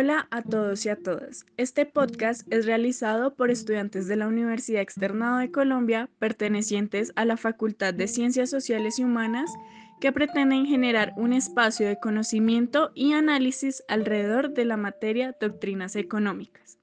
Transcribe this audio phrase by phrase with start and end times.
[0.00, 1.44] Hola a todos y a todas.
[1.56, 7.36] Este podcast es realizado por estudiantes de la Universidad Externado de Colombia pertenecientes a la
[7.36, 9.50] Facultad de Ciencias Sociales y Humanas
[10.00, 16.78] que pretenden generar un espacio de conocimiento y análisis alrededor de la materia doctrinas económicas.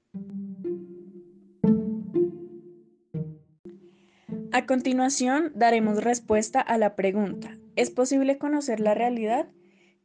[4.51, 9.47] A continuación, daremos respuesta a la pregunta, ¿es posible conocer la realidad?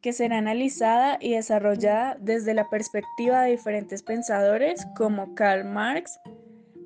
[0.01, 6.19] Que será analizada y desarrollada desde la perspectiva de diferentes pensadores como Karl Marx,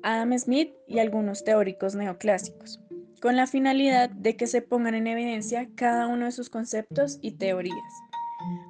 [0.03, 2.79] Adam Smith y algunos teóricos neoclásicos,
[3.21, 7.31] con la finalidad de que se pongan en evidencia cada uno de sus conceptos y
[7.31, 7.75] teorías.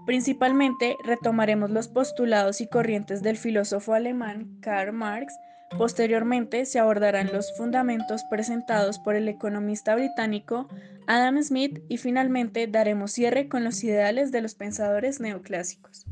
[0.06, 5.34] Principalmente retomaremos los postulados y corrientes del filósofo alemán Karl Marx,
[5.78, 10.70] Posteriormente se abordarán los fundamentos presentados por el economista británico
[11.06, 16.06] Adam Smith y finalmente daremos cierre con los ideales de los pensadores neoclásicos.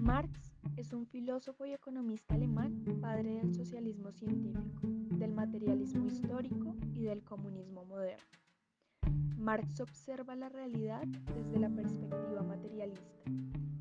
[0.00, 7.04] Marx es un filósofo y economista alemán, padre del socialismo científico, del materialismo histórico y
[7.04, 8.24] del comunismo moderno.
[9.42, 11.02] Marx observa la realidad
[11.34, 13.24] desde la perspectiva materialista.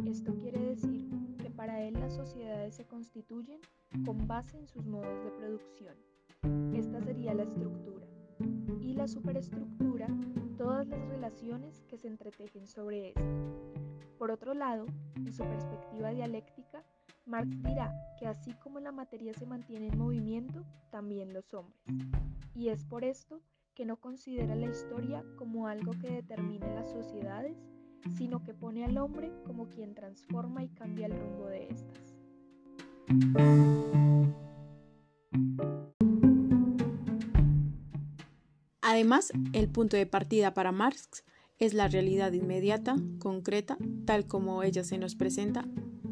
[0.08, 3.62] Esto quiere decir que para él las sociedades se constituyen
[4.04, 5.96] con base en sus modos de producción.
[6.74, 8.08] Esta sería la estructura.
[8.80, 10.08] Y la superestructura,
[10.58, 13.22] todas las relaciones que se entretejen sobre esta.
[14.18, 16.84] Por otro lado, en su perspectiva dialéctica,
[17.28, 21.80] Marx dirá que así como la materia se mantiene en movimiento, también los hombres.
[22.56, 23.42] Y es por esto
[23.76, 27.58] que no considera la historia como algo que determine las sociedades,
[28.18, 32.16] sino que pone al hombre como quien transforma y cambia el rumbo de estas.
[38.82, 41.24] Además, el punto de partida para Marx
[41.60, 45.66] es la realidad inmediata, concreta, tal como ella se nos presenta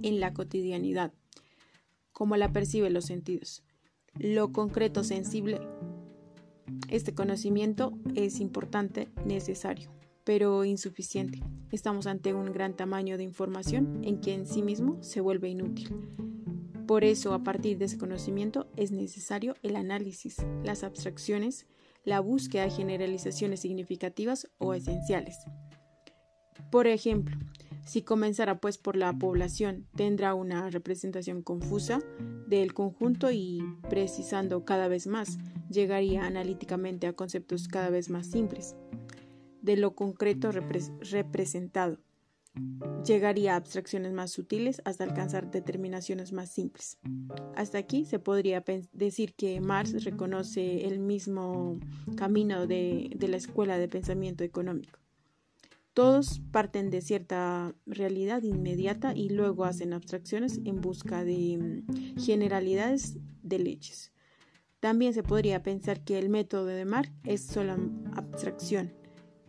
[0.04, 1.12] en la cotidianidad,
[2.12, 3.64] como la perciben los sentidos.
[4.14, 5.60] Lo concreto sensible
[6.90, 9.92] este conocimiento es importante, necesario,
[10.24, 11.42] pero insuficiente.
[11.72, 15.90] Estamos ante un gran tamaño de información en que en sí mismo se vuelve inútil.
[16.88, 21.68] Por eso, a partir de ese conocimiento es necesario el análisis, las abstracciones,
[22.04, 25.38] la búsqueda de generalizaciones significativas o esenciales.
[26.72, 27.38] Por ejemplo,
[27.86, 32.00] si comenzara pues por la población, tendrá una representación confusa
[32.48, 35.38] del conjunto y precisando cada vez más
[35.70, 38.76] llegaría analíticamente a conceptos cada vez más simples
[39.62, 42.00] de lo concreto representado.
[43.06, 46.98] Llegaría a abstracciones más sutiles hasta alcanzar determinaciones más simples.
[47.56, 51.80] Hasta aquí se podría decir que Marx reconoce el mismo
[52.18, 55.00] camino de, de la escuela de pensamiento económico.
[55.94, 63.18] Todos parten de cierta realidad inmediata y luego hacen abstracciones en busca de mm, generalidades
[63.44, 64.12] de leyes.
[64.80, 67.76] También se podría pensar que el método de Marx es solo
[68.14, 68.94] abstracción.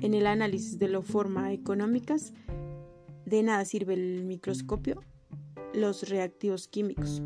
[0.00, 2.32] En el análisis de la forma económicas,
[3.26, 5.04] de nada sirve el microscopio,
[5.72, 7.22] los reactivos químicos,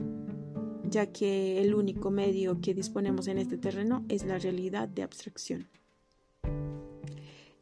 [0.91, 5.69] ya que el único medio que disponemos en este terreno es la realidad de abstracción.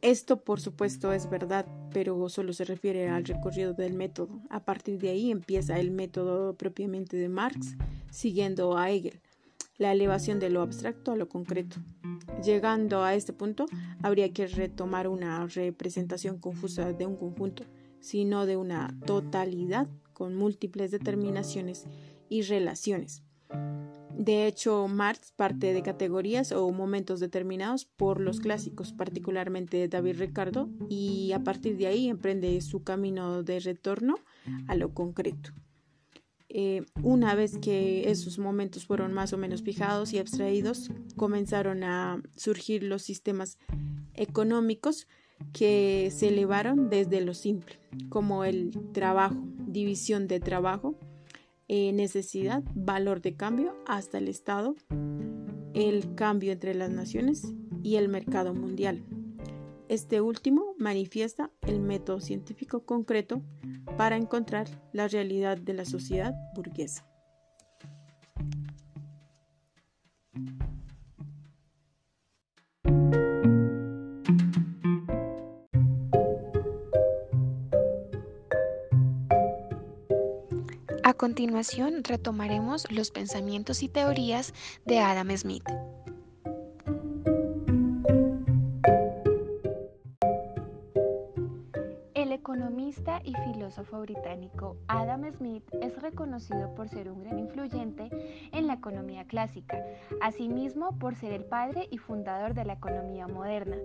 [0.03, 4.41] Esto, por supuesto, es verdad, pero solo se refiere al recorrido del método.
[4.49, 7.77] A partir de ahí empieza el método propiamente de Marx,
[8.11, 9.21] siguiendo a Hegel
[9.77, 11.77] la elevación de lo abstracto a lo concreto.
[12.43, 13.65] Llegando a este punto,
[14.01, 17.63] habría que retomar una representación confusa de un conjunto,
[18.01, 21.85] sino de una totalidad con múltiples determinaciones
[22.29, 23.23] y relaciones.
[24.17, 30.69] De hecho, Marx parte de categorías o momentos determinados por los clásicos, particularmente David Ricardo,
[30.87, 34.15] y a partir de ahí emprende su camino de retorno
[34.67, 35.51] a lo concreto.
[36.55, 42.21] Eh, una vez que esos momentos fueron más o menos fijados y abstraídos, comenzaron a
[42.35, 43.57] surgir los sistemas
[44.13, 45.07] económicos
[45.51, 47.79] que se elevaron desde lo simple,
[48.09, 50.95] como el trabajo, división de trabajo,
[51.67, 54.75] eh, necesidad, valor de cambio, hasta el Estado,
[55.73, 59.03] el cambio entre las naciones y el mercado mundial.
[59.89, 63.41] Este último manifiesta el método científico concreto
[63.97, 67.05] para encontrar la realidad de la sociedad burguesa.
[81.23, 84.53] Continuación retomaremos los pensamientos y teorías
[84.83, 85.63] de Adam Smith.
[93.25, 98.09] Y filósofo británico Adam Smith es reconocido por ser un gran influyente
[98.53, 99.83] en la economía clásica,
[100.21, 103.75] asimismo por ser el padre y fundador de la economía moderna.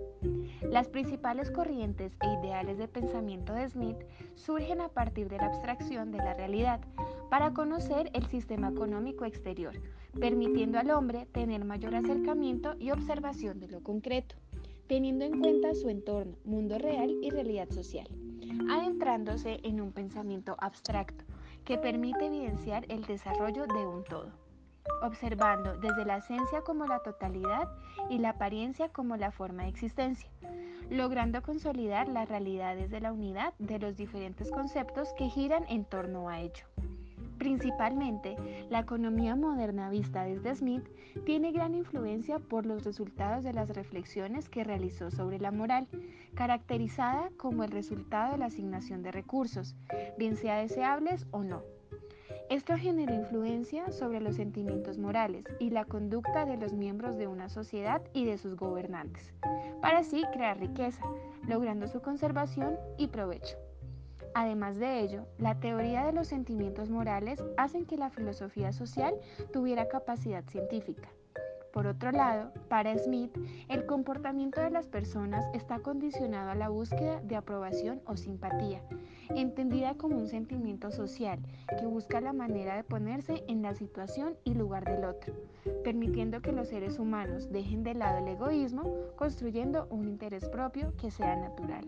[0.61, 3.97] Las principales corrientes e ideales de pensamiento de Smith
[4.35, 6.79] surgen a partir de la abstracción de la realidad
[7.29, 9.73] para conocer el sistema económico exterior,
[10.17, 14.35] permitiendo al hombre tener mayor acercamiento y observación de lo concreto
[14.89, 18.07] teniendo en cuenta su entorno, mundo real y realidad social,
[18.69, 21.23] adentrándose en un pensamiento abstracto
[21.65, 24.31] que permite evidenciar el desarrollo de un todo,
[25.01, 27.69] observando desde la esencia como la totalidad
[28.09, 30.29] y la apariencia como la forma de existencia,
[30.89, 36.29] logrando consolidar las realidades de la unidad de los diferentes conceptos que giran en torno
[36.29, 36.65] a ello.
[37.39, 38.35] Principalmente,
[38.69, 40.83] la economía moderna vista desde Smith
[41.25, 45.87] tiene gran influencia por los resultados de las reflexiones que realizó sobre la moral,
[46.35, 49.77] caracterizada como el resultado de la asignación de recursos,
[50.17, 51.63] bien sea deseables o no.
[52.49, 57.47] Esto genera influencia sobre los sentimientos morales y la conducta de los miembros de una
[57.47, 59.33] sociedad y de sus gobernantes,
[59.81, 61.03] para así crear riqueza,
[61.47, 63.55] logrando su conservación y provecho.
[64.39, 69.13] Además de ello, la teoría de los sentimientos morales hacen que la filosofía social
[69.51, 71.09] tuviera capacidad científica.
[71.73, 73.37] Por otro lado, para Smith,
[73.67, 78.81] el comportamiento de las personas está condicionado a la búsqueda de aprobación o simpatía,
[79.35, 81.39] entendida como un sentimiento social
[81.77, 85.33] que busca la manera de ponerse en la situación y lugar del otro,
[85.83, 88.83] permitiendo que los seres humanos dejen de lado el egoísmo,
[89.17, 91.83] construyendo un interés propio que sea natural.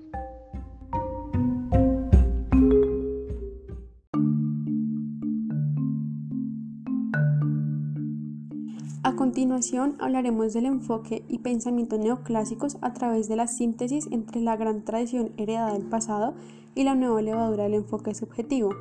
[9.21, 14.83] Continuación hablaremos del enfoque y pensamiento neoclásicos a través de la síntesis entre la gran
[14.83, 16.33] tradición heredada del pasado
[16.73, 18.71] y la nueva levadura del enfoque subjetivo.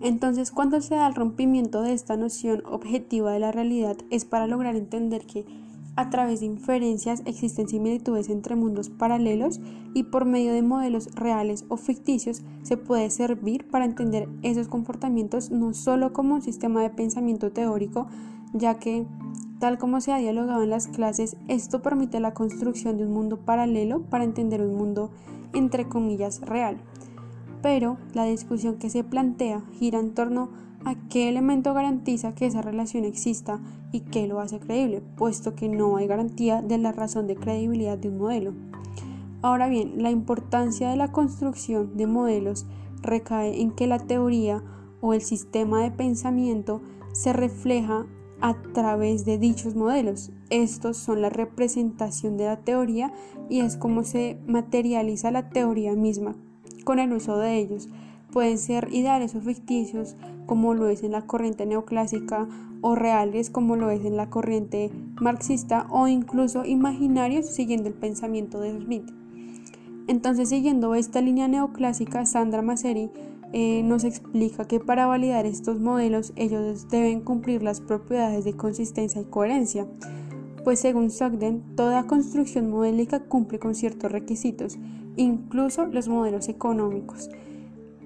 [0.00, 4.48] Entonces, cuando se da el rompimiento de esta noción objetiva de la realidad es para
[4.48, 5.46] lograr entender que
[5.94, 9.60] a través de inferencias existen similitudes entre mundos paralelos
[9.94, 15.52] y por medio de modelos reales o ficticios se puede servir para entender esos comportamientos
[15.52, 18.08] no solo como un sistema de pensamiento teórico,
[18.54, 19.06] ya que
[19.62, 23.36] Tal como se ha dialogado en las clases, esto permite la construcción de un mundo
[23.36, 25.12] paralelo para entender un mundo
[25.54, 26.78] entre comillas real.
[27.62, 30.48] Pero la discusión que se plantea gira en torno
[30.84, 33.60] a qué elemento garantiza que esa relación exista
[33.92, 37.96] y qué lo hace creíble, puesto que no hay garantía de la razón de credibilidad
[37.96, 38.54] de un modelo.
[39.42, 42.66] Ahora bien, la importancia de la construcción de modelos
[43.00, 44.60] recae en que la teoría
[45.00, 46.80] o el sistema de pensamiento
[47.12, 48.06] se refleja
[48.42, 50.30] a través de dichos modelos.
[50.50, 53.12] Estos son la representación de la teoría
[53.48, 56.34] y es como se materializa la teoría misma
[56.84, 57.88] con el uso de ellos.
[58.32, 60.16] Pueden ser ideales o ficticios,
[60.46, 62.48] como lo es en la corriente neoclásica,
[62.80, 64.90] o reales, como lo es en la corriente
[65.20, 69.08] marxista, o incluso imaginarios siguiendo el pensamiento de Smith.
[70.08, 73.10] Entonces, siguiendo esta línea neoclásica, Sandra Masseri
[73.52, 79.20] eh, nos explica que para validar estos modelos ellos deben cumplir las propiedades de consistencia
[79.20, 79.86] y coherencia,
[80.64, 84.78] pues según Sogden, toda construcción modélica cumple con ciertos requisitos,
[85.16, 87.30] incluso los modelos económicos.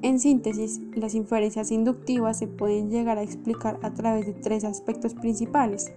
[0.02, 5.14] En síntesis, las inferencias inductivas se pueden llegar a explicar a través de tres aspectos
[5.14, 5.92] principales.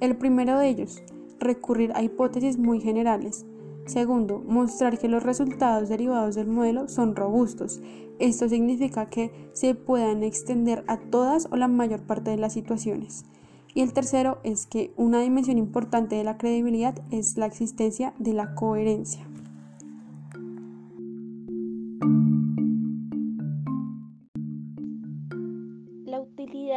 [0.00, 1.02] El primero de ellos,
[1.38, 3.46] recurrir a hipótesis muy generales,
[3.90, 7.80] Segundo, mostrar que los resultados derivados del modelo son robustos.
[8.20, 13.24] Esto significa que se puedan extender a todas o la mayor parte de las situaciones.
[13.74, 18.32] Y el tercero es que una dimensión importante de la credibilidad es la existencia de
[18.32, 19.26] la coherencia.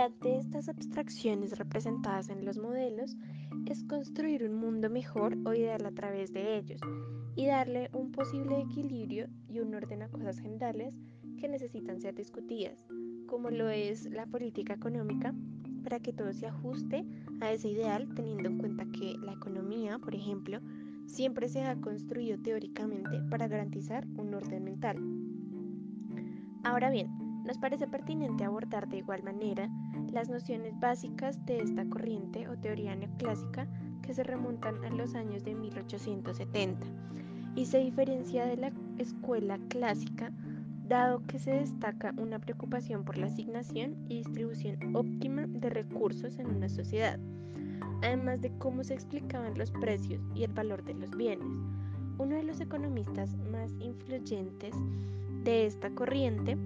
[0.07, 3.15] Utilidad de estas abstracciones representadas en los modelos
[3.67, 6.81] es construir un mundo mejor o ideal a través de ellos
[7.35, 10.93] y darle un posible equilibrio y un orden a cosas generales
[11.39, 12.85] que necesitan ser discutidas,
[13.27, 15.33] como lo es la política económica,
[15.83, 17.05] para que todo se ajuste
[17.41, 20.59] a ese ideal teniendo en cuenta que la economía, por ejemplo,
[21.05, 24.97] siempre se ha construido teóricamente para garantizar un orden mental.
[26.63, 29.69] Ahora bien, nos parece pertinente abordar de igual manera
[30.11, 33.67] las nociones básicas de esta corriente o teoría neoclásica
[34.01, 36.85] que se remontan a los años de 1870
[37.55, 40.31] y se diferencia de la escuela clásica
[40.87, 46.47] dado que se destaca una preocupación por la asignación y distribución óptima de recursos en
[46.47, 47.19] una sociedad,
[48.01, 51.47] además de cómo se explicaban los precios y el valor de los bienes.
[52.17, 54.75] Uno de los economistas más influyentes
[55.43, 56.57] de esta corriente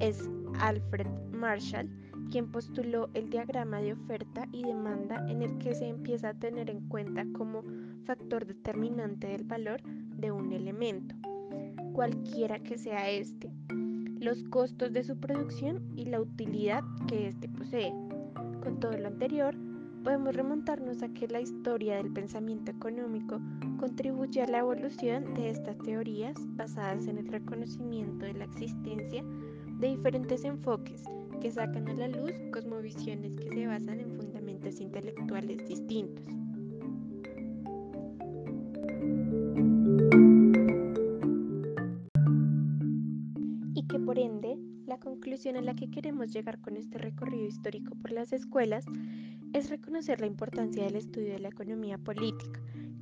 [0.00, 0.28] es
[0.58, 1.88] Alfred Marshall,
[2.30, 6.70] quien postuló el diagrama de oferta y demanda en el que se empieza a tener
[6.70, 7.62] en cuenta como
[8.04, 11.14] factor determinante del valor de un elemento,
[11.92, 13.50] cualquiera que sea este,
[14.20, 17.92] los costos de su producción y la utilidad que éste posee.
[18.62, 19.54] Con todo lo anterior,
[20.04, 23.40] podemos remontarnos a que la historia del pensamiento económico
[23.78, 29.24] contribuye a la evolución de estas teorías basadas en el reconocimiento de la existencia
[29.80, 31.04] de diferentes enfoques
[31.40, 36.26] que sacan a la luz cosmovisiones que se basan en fundamentos intelectuales distintos.
[43.74, 47.94] Y que por ende, la conclusión a la que queremos llegar con este recorrido histórico
[47.94, 48.84] por las escuelas
[49.54, 52.60] es reconocer la importancia del estudio de la economía política,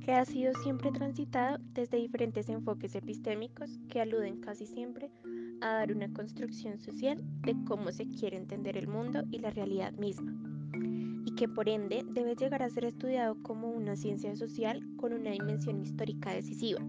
[0.09, 5.11] que ha sido siempre transitado desde diferentes enfoques epistémicos que aluden casi siempre
[5.61, 9.93] a dar una construcción social de cómo se quiere entender el mundo y la realidad
[9.93, 10.33] misma,
[11.25, 15.29] y que por ende debe llegar a ser estudiado como una ciencia social con una
[15.29, 16.81] dimensión histórica decisiva,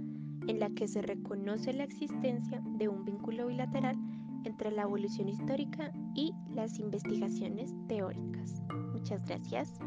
[0.47, 3.99] en la que se reconoce la existencia de un vínculo bilateral
[4.45, 8.63] entre la evolución histórica y las investigaciones teóricas.
[8.95, 9.79] Muchas gracias.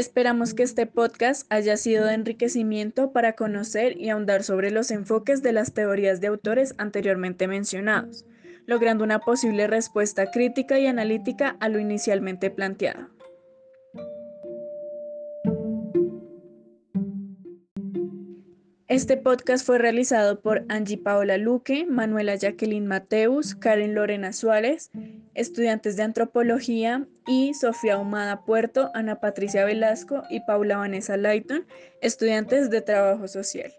[0.00, 5.42] Esperamos que este podcast haya sido de enriquecimiento para conocer y ahondar sobre los enfoques
[5.42, 8.24] de las teorías de autores anteriormente mencionados,
[8.64, 13.10] logrando una posible respuesta crítica y analítica a lo inicialmente planteado.
[18.88, 24.90] Este podcast fue realizado por Angie Paola Luque, Manuela Jacqueline Mateus, Karen Lorena Suárez,
[25.34, 31.64] estudiantes de antropología, y Sofía Humada Puerto, Ana Patricia Velasco y Paula Vanessa Layton,
[32.00, 33.72] estudiantes de trabajo social.